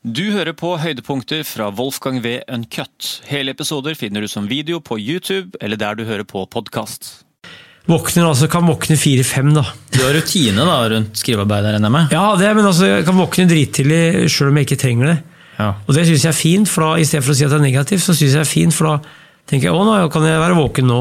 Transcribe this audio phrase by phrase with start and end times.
[0.00, 2.38] Du hører på høydepunkter fra Wolfgang V.
[2.48, 3.18] Uncut.
[3.28, 7.26] Hele episoder finner du som video på YouTube eller der du hører på podkast.
[7.84, 9.66] Våkner altså, kan våkne fire-fem, da.
[9.92, 12.16] Du har rutine da rundt skrivearbeidet, regner jeg med?
[12.16, 14.00] Ja, det, men altså, jeg kan våkne drittidlig
[14.32, 15.18] sjøl om jeg ikke trenger det.
[15.58, 15.68] Ja.
[15.84, 17.60] Og det syns jeg er fint, for da, i stedet for å si at det
[17.60, 18.96] er negativt, så syns jeg det er fint, for da
[19.52, 21.00] tenker jeg å, nå kan jeg være våken nå.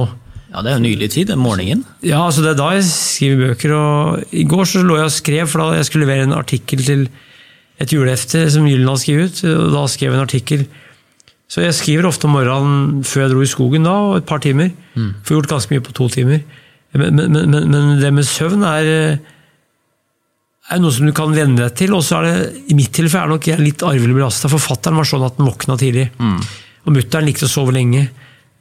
[0.50, 1.88] Ja, det er jo nylig tid, den morgenen.
[2.04, 3.78] Ja, altså det er da jeg skriver bøker.
[3.80, 6.84] og I går så lå jeg og skrev, for da jeg skulle levere en artikkel
[6.84, 7.08] til
[7.80, 9.44] et julehefte som Gyllen hadde skrevet ut.
[9.50, 10.64] og Da skrev jeg en artikkel.
[11.50, 14.42] Så jeg skriver ofte om morgenen før jeg dro i skogen da, og et par
[14.44, 14.70] timer.
[15.26, 16.44] Får gjort ganske mye på to timer.
[16.94, 18.90] Men, men, men, men det med søvn er,
[20.70, 21.94] er noe som du kan venne deg til.
[21.98, 24.52] Og så er det, i mitt tilfelle er nok jeg litt arvelig belasta.
[24.52, 26.10] Forfatteren var sånn at den våkna tidlig.
[26.86, 28.06] Og mutter'n likte å sove lenge.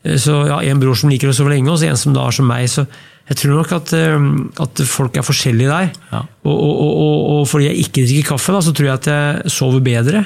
[0.08, 2.26] Eh, Så ja, En bror som liker å sove lenge, og så en som da
[2.26, 2.68] er som meg.
[2.68, 2.86] så
[3.28, 4.28] jeg tror nok at, eh,
[4.64, 5.90] at folk er forskjellige der.
[6.12, 6.22] Ja.
[6.48, 9.52] Og, og, og, og, fordi jeg ikke drikker kaffe, da, så tror jeg at jeg
[9.52, 10.22] sover bedre.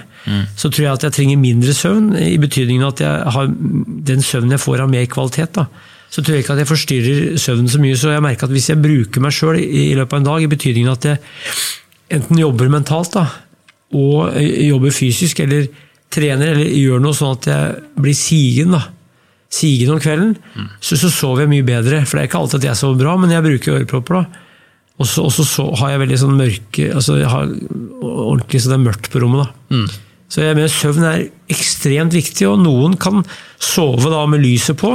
[0.56, 3.50] Så tror jeg at jeg trenger mindre søvn, i betydningen at jeg har
[4.12, 5.58] den søvnen jeg får har mer kvalitet.
[5.58, 5.66] da.
[6.12, 7.98] Så tror jeg ikke at jeg forstyrrer søvnen så mye.
[7.98, 10.42] Så jeg merker at hvis jeg bruker meg sjøl i, i løpet av en dag,
[10.44, 11.22] i betydningen at jeg
[12.12, 13.26] enten jobber mentalt da,
[13.96, 15.66] og eh, jobber fysisk, eller
[16.12, 18.84] trener, eller gjør noe sånn at jeg blir sigen, da.
[19.52, 20.36] Sigen om kvelden,
[20.80, 21.98] så, så sover jeg mye bedre.
[22.08, 24.22] For det er ikke alltid at jeg sover bra, men jeg bruker ørepropper.
[24.22, 24.46] da.
[25.02, 27.48] Og så, og så, så har jeg veldig sånn mørke altså jeg har
[28.04, 29.44] ordentlig så det er mørkt på rommet.
[29.44, 29.82] da.
[30.32, 33.20] Så jeg mener Søvn er ekstremt viktig, og noen kan
[33.60, 34.94] sove da med lyset på.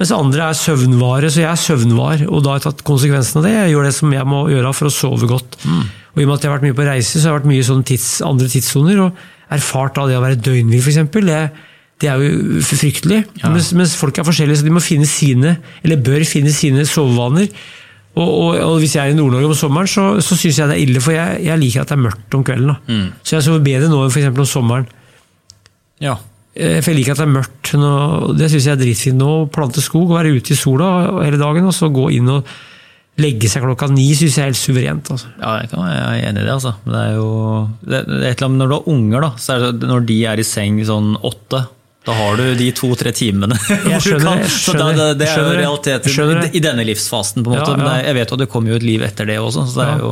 [0.00, 3.44] Mens andre er søvnvare, så jeg er søvnvar, og da har jeg tatt konsekvensen av
[3.46, 3.52] det.
[3.54, 5.58] Jeg gjør det som jeg må gjøre for å sove godt.
[5.68, 7.50] Og I og med at jeg har vært mye på reise, så har jeg vært
[7.52, 10.98] mye sånn tids, andre tidssoner, og erfart da det å være døgnvill, f.eks.
[12.02, 13.20] Det, er jo fryktelig.
[13.28, 13.52] fryktelig.
[13.54, 17.48] Mens, mens folk er forskjellige, så de må finne sine, eller bør finne sine sovevaner.
[18.14, 20.76] Og, og, og hvis jeg er i Nord-Norge om sommeren, så, så syns jeg det
[20.76, 22.70] er ille, for jeg, jeg liker at det er mørkt om kvelden.
[22.74, 22.98] da.
[23.26, 24.28] Så jeg sover bedre nå enn f.eks.
[24.30, 24.86] om sommeren.
[26.02, 26.16] Ja.
[26.54, 27.72] Eh, For jeg liker at det er mørkt.
[27.80, 27.90] Nå,
[28.38, 29.32] det syns jeg er dritfint nå.
[29.54, 30.92] Plante skog, være ute i sola
[31.24, 32.46] hele dagen, og så gå inn og
[33.22, 35.10] legge seg klokka ni, syns jeg er helt suverent.
[35.14, 35.30] Altså.
[35.40, 36.54] Ja, jeg, kan, jeg er enig i det.
[36.54, 36.74] altså.
[36.84, 37.28] Men Det er jo
[37.82, 40.06] det, det er et eller annet, Når du har unger, da, så er det, når
[40.10, 41.64] de er i seng sånn åtte
[42.04, 43.56] da har du de to-tre timene.
[43.68, 46.84] Jeg skjønner jeg skjønner, så da, det, det, det er jo realiteten i, i denne
[46.84, 47.44] livsfasen.
[47.44, 47.70] på en måte.
[47.70, 47.92] Ja, Men ja.
[47.94, 49.86] Men jeg vet jo at det kommer jo et liv etter det også, så det
[49.94, 50.10] er jo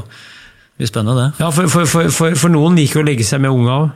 [0.81, 1.43] mye spennende, det.
[1.45, 3.91] Ja, for, for, for, for, noen liker å legge seg med unga òg.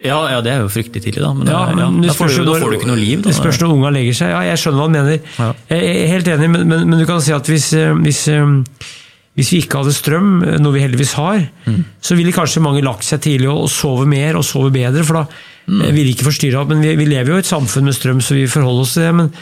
[0.00, 1.34] Ja, ja, det er jo fryktelig tidlig, da.
[1.36, 3.18] Men, Ja, det- men det da, får du, da får du ikke noe liv.
[3.20, 3.28] Da.
[3.28, 4.30] Det spørs når unga legger seg.
[4.32, 5.60] Ja, jeg skjønner hva han mener.
[5.68, 8.88] Jeg er helt enig, men, men, men du kan si at hvis, eh, hvis, eh,
[9.36, 11.82] hvis vi ikke hadde strøm, eh, noe vi heldigvis har, Mm.
[12.00, 15.26] så ville kanskje mange lagt seg tidlig og sove mer og sove bedre, for da
[15.66, 15.80] Mm.
[15.84, 16.68] vil ville ikke forstyrre alt.
[16.72, 19.06] Men vi, vi lever jo i et samfunn med strøm, så vi forholder oss til
[19.06, 19.14] det.
[19.20, 19.32] Men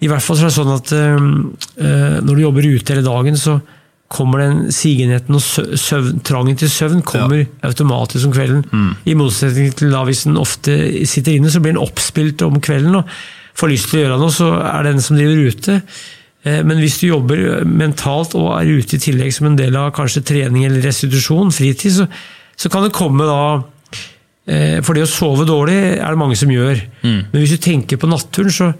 [0.00, 3.38] i hvert fall så er det sånn at eh, når du jobber ute hele dagen,
[3.38, 3.58] så
[4.08, 8.62] kommer den sigenheten og søvn, trangen til søvn kommer automatisk om kvelden.
[8.72, 8.92] Mm.
[9.04, 10.76] I motsetning til da hvis den ofte
[11.08, 13.02] sitter inne, så blir den oppspilt om kvelden.
[13.02, 15.80] og Får lyst til å gjøre noe, så er det den som driver ute.
[16.46, 19.92] Eh, Men hvis du jobber mentalt og er ute i tillegg som en del av
[19.98, 22.08] kanskje trening eller restitusjon, fritid, så,
[22.56, 23.42] så kan det komme da
[24.86, 26.78] For det å sove dårlig er det mange som gjør.
[27.04, 28.70] Men hvis du tenker på naturen, så,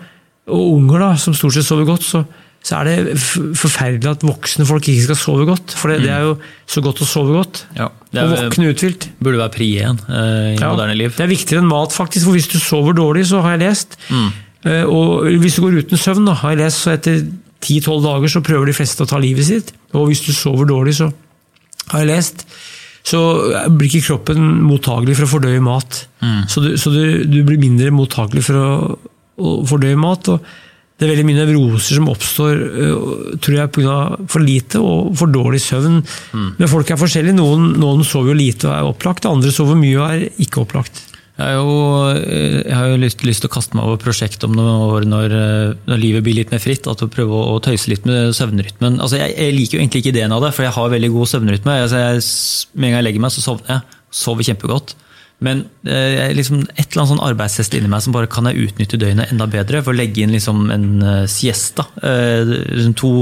[0.49, 2.23] og unger da, som stort sett sover godt, så,
[2.65, 5.75] så er det forferdelig at voksne folk ikke skal sove godt.
[5.77, 6.33] For det, det er jo
[6.73, 7.61] så godt å sove godt.
[7.77, 9.09] Ja, det Og er, våkne uthvilt.
[9.21, 11.13] burde være pri igjen eh, i Ja, moderne liv.
[11.19, 12.25] Det er viktigere enn mat, faktisk.
[12.31, 16.01] For hvis du sover dårlig, så har jeg lest eh, Og hvis du går uten
[16.01, 17.21] søvn, da, har jeg lest, så etter
[17.61, 19.75] 10-12 dager så prøver de fleste å ta livet sitt.
[19.93, 21.13] Og hvis du sover dårlig, så
[21.93, 22.47] har jeg lest,
[23.09, 23.21] så
[23.73, 26.03] blir ikke kroppen mottagelig for å fordøye mat.
[26.51, 28.71] Så, du, så du, du blir mindre mottagelig for å,
[29.39, 30.29] å fordøye mat.
[30.35, 30.49] og
[30.99, 33.03] det er veldig mye nevroser som oppstår øh,
[33.39, 33.99] tror jeg, pga.
[34.27, 36.01] for lite og for dårlig søvn.
[36.59, 37.39] Men folk er forskjellige.
[37.39, 41.05] Noen, noen sover jo lite og er opplagt, andre sover mye og er ikke opplagt.
[41.39, 41.75] Jeg jo,
[42.19, 45.07] eh, jeg har jo lyst, lyst til å kaste meg over prosjekt om noen år
[45.07, 46.89] når, eh, når livet blir litt mer fritt.
[46.91, 48.99] At å prøve å, tøyse litt med søvnrytmen.
[48.99, 51.31] Altså, jeg, jeg liker jo egentlig ikke ideen av det, for jeg har veldig god
[51.35, 51.77] søvnrytme.
[51.85, 52.25] Altså, jeg,
[52.75, 54.01] med en gang jeg legger meg, så sovner jeg.
[54.19, 54.97] Sover kjempegodt.
[55.47, 58.99] Men eh, liksom, et eller annet sånn arbeidshest inni meg som bare kan jeg utnytte
[58.99, 59.85] døgnet enda bedre.
[59.87, 61.87] For å legge inn liksom en uh, siesta.
[62.03, 63.13] Eh, liksom to,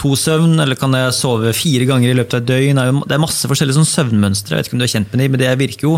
[0.00, 2.80] to søvn, eller kan jeg sove fire ganger i løpet av et døgn?
[3.04, 4.56] Det er, masse forskjellige sånn søvnmønstre.
[4.56, 5.92] Jeg vet ikke om du er kjent med de, men det virker jo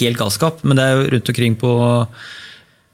[0.00, 0.64] helt galskap.
[0.66, 1.72] Men det er jo rundt omkring på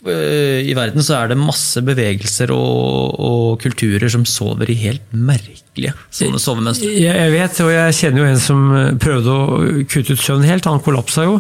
[0.03, 5.93] i verden så er det masse bevegelser og, og kulturer som sover i helt merkelige
[6.11, 6.89] sovemønstre.
[6.91, 10.43] Jeg, jeg vet, og jeg kjenner jo en som eh, prøvde å kutte ut søvn
[10.49, 10.67] helt.
[10.67, 11.37] Han kollapsa jo.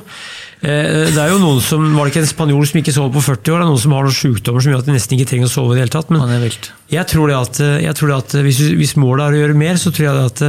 [0.62, 3.25] Eh, Det er jo noen som, Var det ikke en spanjol som ikke sover på
[3.26, 3.59] 40 år?
[3.59, 5.55] Det er noen som har noen sykdommer som gjør at de nesten ikke trenger å
[5.56, 6.14] sove i det hele tatt.
[6.14, 6.23] Men
[6.94, 9.82] jeg tror det at, jeg tror det at hvis, hvis målet er å gjøre mer,
[9.82, 10.44] så tror jeg det at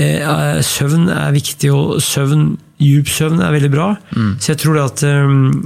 [0.00, 2.48] eh, søvn er viktig, og søvn
[2.80, 3.92] djup søvn er veldig bra.
[4.40, 5.06] Så jeg tror det at,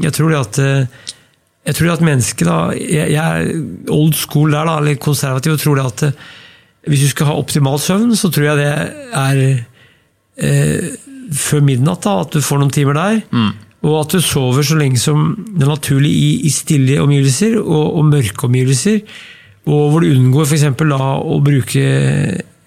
[0.08, 0.62] jeg tror det at
[1.66, 5.60] jeg tror at mennesket da, jeg, jeg er old school der, da, eller konservativ, og
[5.62, 6.30] tror det at uh,
[6.90, 8.70] hvis du skal ha optimal søvn, så tror jeg det
[9.14, 9.42] er
[10.42, 10.88] eh,
[11.38, 13.20] før midnatt, da, at du får noen timer der.
[13.82, 17.86] Og at du sover så lenge som det er naturlig i, i stille omgivelser og,
[18.00, 18.98] og mørke omgivelser.
[19.70, 20.66] Og hvor du unngår f.eks.
[20.74, 21.86] å bruke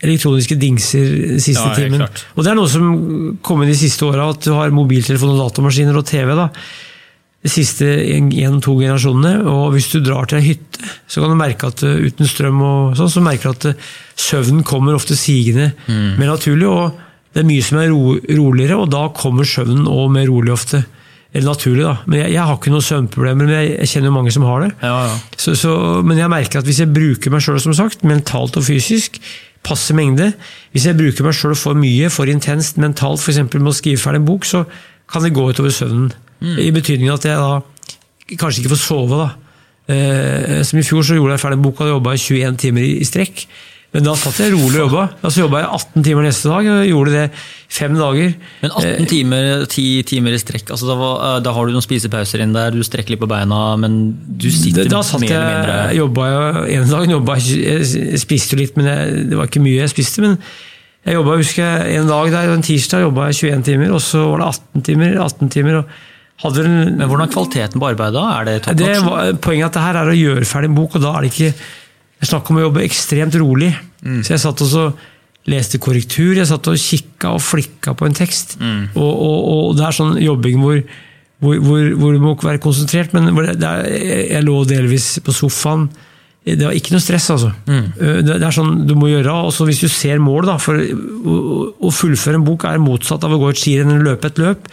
[0.05, 2.03] elektroniske dingser siste Ja, timen.
[2.03, 2.25] klart.
[2.35, 5.41] Og det er noe som kom inn de siste åra, at du har mobiltelefon og
[5.43, 6.31] datamaskiner og TV.
[6.39, 6.49] da,
[7.45, 9.45] de siste en-to generasjonene.
[9.51, 12.61] Og hvis du drar til ei hytte, så kan du merke at uh, uten strøm
[12.65, 16.67] og sånn, så merker du at uh, søvnen kommer ofte sigende mer naturlig.
[16.69, 17.01] og
[17.35, 20.85] det er mye som er ro, roligere, og da kommer søvnen òg mer rolig ofte.
[21.35, 21.97] Eller naturlig, da.
[22.07, 24.69] Men jeg, jeg har ikke noen søvnproblemer, men jeg, jeg kjenner mange som har det.
[24.79, 25.17] Ja, ja.
[25.35, 25.73] Så, så,
[26.07, 29.19] men jeg merker at hvis jeg bruker meg sjøl, som sagt, mentalt og fysisk,
[29.65, 30.29] passe mengde
[30.75, 33.41] Hvis jeg bruker meg sjøl for mye, for intenst mentalt, f.eks.
[33.57, 34.63] med å skrive ferdig en bok, så
[35.11, 36.13] kan det gå utover søvnen.
[36.41, 37.61] I betydning at jeg da
[38.39, 39.21] kanskje ikke får sove.
[39.21, 39.29] da.
[39.93, 42.97] Eh, som I fjor så gjorde jeg ferdig boka og jobba i 21 timer i,
[43.03, 43.45] i strekk.
[43.95, 45.03] Men da satt jeg rolig og jobba.
[45.21, 47.25] Da så jobba jeg 18 timer neste dag, og gjorde det
[47.71, 48.33] fem dager.
[48.59, 51.85] Men 18 timer, 10 timer i strekk, altså da, var, eh, da har du noen
[51.85, 55.53] spisepauser inn der, du strekker litt på beina, men du sitter Da satt mer eller
[55.53, 59.47] mindre jobba jeg En dag jobba jeg, jeg spiste jo litt, men jeg, det var
[59.47, 60.25] ikke mye jeg spiste.
[60.25, 60.35] Men
[61.05, 64.25] jeg jobba, husker jeg, en dag der, en tirsdag jobba jeg 21 timer, og så
[64.33, 65.15] var det 18 timer.
[65.29, 65.95] 18 timer og
[66.43, 68.23] en, Men hvordan er kvaliteten på arbeidet da?
[68.41, 70.95] Er det top det Poenget er at det her er å gjøre ferdig en bok,
[70.95, 73.71] og da er det ikke Jeg snakker om å jobbe ekstremt rolig.
[74.23, 74.85] Så jeg satt og så
[75.47, 78.55] leste korrektur, jeg satt og kikka og flikka på en tekst.
[78.95, 80.79] Og, og, og det er sånn jobbing hvor,
[81.43, 83.85] hvor, hvor, hvor du må være konsentrert, men det, det er,
[84.31, 85.87] jeg- lå delvis på sofaen.
[86.45, 87.51] Det var ikke noe stress, altså.
[87.65, 89.33] Det, det er sånn du må gjøre.
[89.47, 91.37] og så Hvis du ser mål, da, for å,
[91.81, 94.69] å fullføre en bok er motsatt av å gå et skirenn eller løpe et løp.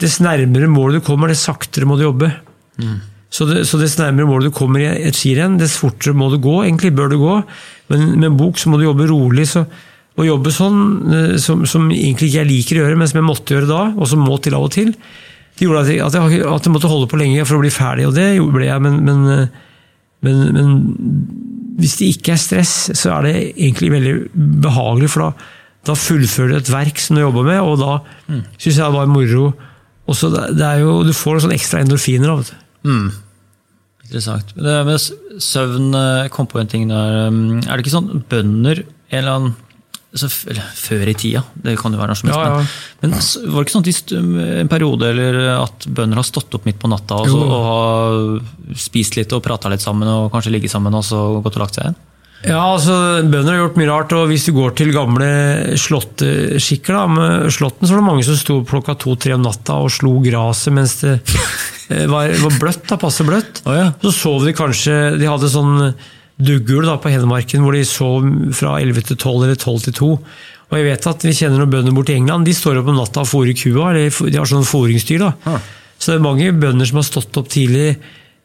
[0.00, 2.30] Dess nærmere målet du kommer, dess saktere må du jobbe.
[3.30, 6.38] Så, det, så dess nærmere målet du kommer i et skirenn, dess fortere må du
[6.42, 6.56] gå.
[6.64, 7.36] Egentlig bør du gå,
[7.92, 9.44] men med en bok så må du jobbe rolig.
[9.50, 9.66] Så,
[10.20, 10.80] å jobbe sånn,
[11.14, 13.82] eh, som, som egentlig ikke jeg liker å gjøre, men som jeg måtte gjøre da,
[13.94, 14.90] og som må til av og til,
[15.56, 17.70] det gjorde at jeg, at jeg, at jeg måtte holde på lenge for å bli
[17.72, 18.82] ferdig, og det ble jeg.
[18.84, 19.88] Men, men, eh,
[20.26, 20.74] men, men
[21.80, 24.14] hvis det ikke er stress, så er det egentlig veldig
[24.66, 25.48] behagelig, for da,
[25.92, 27.98] da fullfører du et verk som du jobber med, og da
[28.30, 28.42] Mm.
[28.58, 29.46] syns jeg det var moro.
[30.10, 32.32] Også så det er jo, du får noen ekstra endorfiner.
[32.32, 32.60] av det.
[32.88, 33.10] Mm.
[34.10, 34.54] Interessant.
[34.58, 37.28] Det med søvn eh, kom på en ting der.
[37.30, 39.52] um, Er det ikke sånn bønder en eller annen
[40.10, 40.26] altså,
[40.80, 42.42] Før i tida, det kan jo være når som helst.
[42.42, 42.98] Ja, ja.
[43.04, 44.14] Men, men var det ikke sånn at
[44.64, 48.76] en periode eller at bønder har stått opp midt på natta og, så, og har
[48.82, 51.78] spist litt og prata litt sammen og kanskje ligget sammen og så gått og lagt
[51.78, 52.00] seg igjen?
[52.40, 54.12] Ja, altså, Bønder har gjort mye rart.
[54.16, 55.26] og Hvis du går til gamle
[55.80, 59.92] slåtteskikker da, med slåtten, så var det mange som sto klokka to-tre om natta og
[59.92, 61.18] slo gresset mens det
[61.92, 62.86] eh, var, var bløtt.
[62.88, 63.60] da, passe bløtt.
[63.66, 63.90] Oh, ja.
[64.00, 65.90] Så sov de kanskje De hadde sånn
[66.40, 68.24] duggul da, på Hedmarken hvor de sov
[68.56, 70.10] fra 11 til 12 eller 12 til 2.
[70.70, 72.48] Og jeg vet at Vi kjenner noen bønder i England.
[72.48, 73.90] De står opp om natta og fôrer kua.
[73.90, 75.26] eller De har sånn fôringsdyr.
[75.26, 75.34] da.
[75.44, 75.60] Ah.
[76.00, 77.98] Så det er mange bønder som har stått opp tidlig.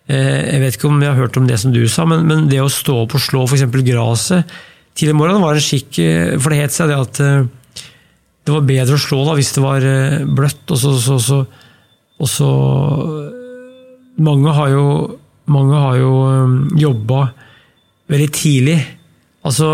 [0.08, 2.48] Eh, Jeg vet ikke om jeg har hørt om det som du sa, men, men
[2.52, 3.66] det å stå opp og slå f.eks.
[3.88, 4.52] gresset
[4.96, 7.48] tidlig om morgenen var en skikk, eh, for det het seg det at eh,
[8.46, 9.88] det var bedre å slå da hvis det var
[10.38, 10.62] bløtt.
[10.70, 11.40] Og så, så, så,
[12.22, 12.50] og så
[14.16, 14.84] Mange har jo,
[15.52, 16.12] mange har jo
[16.80, 17.18] jobba
[18.08, 18.78] veldig tidlig.
[19.44, 19.68] Altså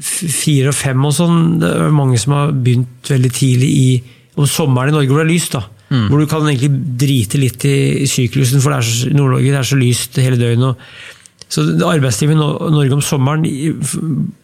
[0.00, 1.42] fire og fem og sånn.
[1.60, 3.88] Det er mange som har begynt veldig tidlig i
[4.36, 5.52] om sommeren i Norge hvor det er lyst.
[5.58, 5.66] da.
[6.10, 10.18] Hvor du kan egentlig drite litt i syklusen, for det Nord-Norge det er så lyst
[10.22, 10.74] hele døgnet.
[10.74, 10.76] og
[11.48, 12.38] så Arbeidslivet i
[12.74, 13.44] Norge om sommeren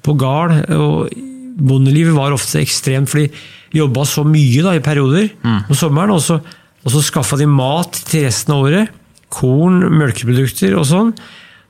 [0.06, 1.10] på gard og
[1.58, 3.28] bondelivet var ofte ekstremt, for de
[3.74, 5.30] jobba så mye da, i perioder
[5.68, 6.14] om sommeren.
[6.14, 6.38] Og så,
[6.84, 8.98] og så skaffa de mat til resten av året.
[9.32, 11.12] Korn, melkeprodukter og sånn.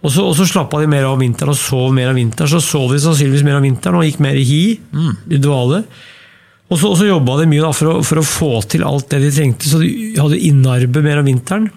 [0.03, 2.51] Og så, og så slappa de mer av om vinteren og sov mer om vinteren.
[2.51, 4.62] Så sov de sannsynligvis mer om vinteren og gikk mer i hi,
[5.31, 5.85] i dvale.
[6.73, 9.21] Og så, så jobba de mye da, for, å, for å få til alt det
[9.26, 11.69] de trengte, så de hadde innarbeid mer om vinteren.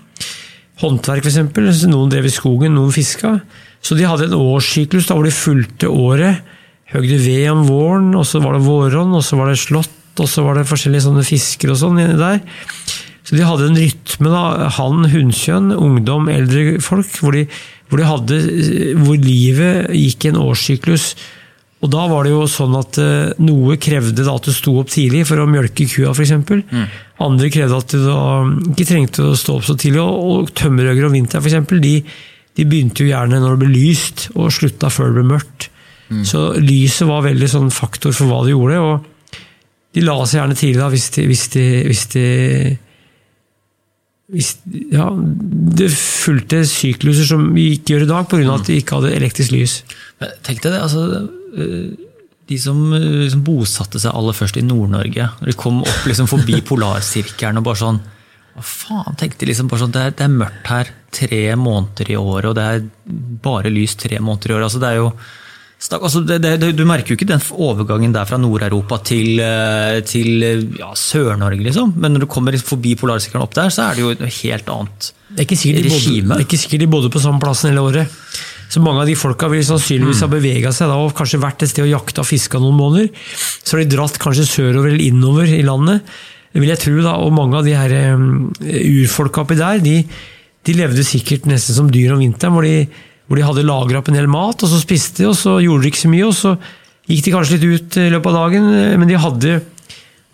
[0.79, 1.85] Håndverk, f.eks.
[1.91, 3.37] Noen drev i skogen, noen fiska.
[3.83, 6.47] Så de hadde en årssyklus da, hvor de fulgte året.
[6.93, 10.29] Høgde ved om våren, og så var det våronn, og så var det slått, og
[10.31, 12.39] så var det forskjellige sånne fisker og sånn der.
[13.25, 17.47] Så de hadde en rytme, da, han, hunnkjønn, ungdom, eldre folk, hvor, de,
[17.89, 18.41] hvor, de hadde,
[19.01, 21.09] hvor livet gikk i en årssyklus.
[21.85, 25.25] Og da var det jo sånn at eh, noe krevde at du sto opp tidlig
[25.29, 26.33] for å mjølke kua, f.eks.
[26.41, 26.85] Mm.
[27.25, 30.01] Andre krevde at du ikke trengte å stå opp så tidlig.
[30.01, 31.95] Og, og tømmerhøgere om vinteren, f.eks., de,
[32.55, 35.69] de begynte jo gjerne når det ble lyst, og slutta før det ble mørkt.
[36.25, 38.77] Så lyset var veldig sånn faktor for hva de gjorde.
[38.77, 39.11] og
[39.95, 42.25] de la seg gjerne tidlig da, hvis de, hvis de, hvis de
[44.33, 44.49] hvis,
[44.91, 45.05] ja,
[45.79, 48.55] Det fulgte sykluser som vi ikke gjør i dag, pga.
[48.57, 49.75] at de ikke hadde elektrisk lys.
[50.19, 51.05] Men Tenk deg det, altså
[52.45, 56.59] De som liksom bosatte seg aller først i Nord-Norge, når de kom opp liksom forbi
[56.69, 58.01] polarsirkelen og bare sånn
[58.55, 59.17] Hva faen?
[59.17, 62.51] tenkte de liksom bare sånn, det er, det er mørkt her tre måneder i året,
[62.51, 62.85] og det er
[63.47, 64.67] bare lys tre måneder i året.
[64.69, 65.09] altså det er jo
[65.85, 70.45] Altså, det, det, du merker jo ikke den overgangen der fra Nord-Europa til, eh, til
[70.79, 71.91] ja, Sør-Norge, liksom.
[71.99, 75.11] Men når du kommer forbi polarsirkelen opp der, så er det jo et helt annet
[75.35, 76.31] regime.
[76.31, 78.15] det er ikke sikkert de bodde på samme plassen hele året.
[78.69, 81.71] Så mange av de folka vil sannsynligvis ha bevega seg da, og kanskje vært et
[81.71, 83.09] sted og jakta og fiska noen måneder.
[83.63, 86.15] Så har de dratt kanskje sørover eller innover i landet,
[86.55, 86.93] det vil jeg tro.
[87.03, 89.97] da, Og mange av de her um, urfolka oppi der, de,
[90.63, 92.55] de levde sikkert nesten som dyr om vinteren.
[92.55, 92.87] hvor de
[93.25, 95.85] hvor de hadde lagra opp en del mat, og så spiste de, og så gjorde
[95.85, 96.27] de ikke så mye.
[96.27, 96.51] og Så
[97.09, 98.67] gikk de kanskje litt ut i løpet av dagen,
[99.01, 99.55] men de hadde,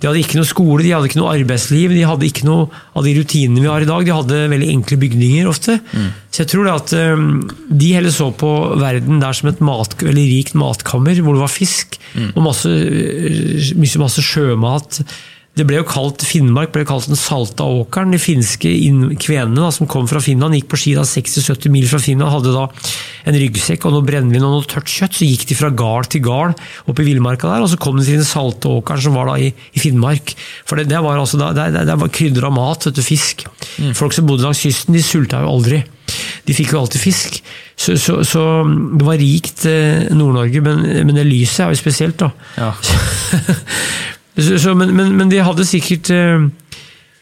[0.02, 2.66] de hadde ikke noe skole, de hadde ikke noe arbeidsliv, de hadde ikke noe
[2.98, 4.06] av de rutinene vi har i dag.
[4.08, 5.78] De hadde veldig enkle bygninger ofte.
[6.34, 7.28] Så jeg tror det at um,
[7.70, 8.50] de heller så på
[8.82, 12.00] verden der som et mat, rikt matkammer, hvor det var fisk
[12.34, 12.72] og masse,
[13.78, 15.04] masse, masse sjømat.
[15.52, 18.14] Det ble jo kalt, Finnmark ble kalt den salta åkeren.
[18.16, 18.70] De finske
[19.20, 22.70] kvenene da, som kom fra Finland, gikk på ski 60-70 mil fra Finland, hadde da
[23.28, 25.18] en ryggsekk og noe brennevin og noe tørt kjøtt.
[25.20, 26.56] Så gikk de fra gard til gard
[26.88, 29.36] oppe i villmarka der, og så kom de til den salte åkeren som var da
[29.44, 30.32] i, i Finnmark.
[30.64, 33.04] For det, det var altså da, det, det, det var krydder av mat, vet du,
[33.04, 33.44] fisk.
[33.98, 35.82] Folk som bodde langs kysten, de sulta jo aldri.
[36.48, 37.42] De fikk jo alltid fisk.
[37.76, 42.24] Så, så, så det var rikt eh, Nord-Norge, men, men det lyset er jo spesielt,
[42.24, 42.32] da.
[42.56, 42.72] Ja.
[44.42, 46.46] Så, så, men, men, men de hadde sikkert eh,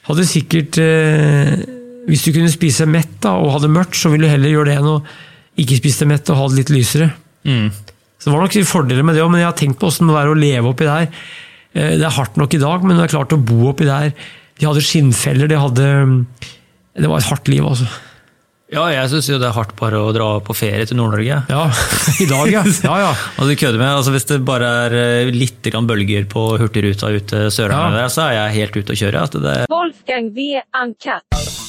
[0.10, 1.54] Hadde sikkert eh,
[2.10, 4.78] Hvis du kunne spise mett da, og hadde mørkt, så ville du heller gjøre det
[4.80, 5.00] enn å
[5.60, 7.10] ikke spise deg mett og ha det litt lysere.
[7.44, 7.66] Mm.
[8.16, 10.16] Så det var nok fordeler med det òg, men jeg har tenkt på åssen det
[10.16, 11.10] er å leve oppi der.
[11.76, 14.14] Eh, Det er hardt nok i dag, men det er klart å bo oppi der.
[14.60, 15.90] De hadde skinnfeller, de hadde
[17.00, 17.86] Det var et hardt liv, altså.
[18.70, 21.40] Ja, jeg syns jo det er hardt bare å dra på ferie til Nord-Norge.
[21.50, 21.64] Ja,
[22.22, 22.62] i dag, ja.
[22.86, 23.08] ja, ja.
[23.16, 27.10] altså, du kødder med, altså Hvis det bare er eh, litt grann bølger på Hurtigruta
[27.16, 28.14] ut til Sørlandet, Ja.
[28.14, 29.26] så er jeg helt ute å kjøre.
[29.26, 30.52] Altså, det, Wolfgang V.
[30.84, 31.69] Uncut.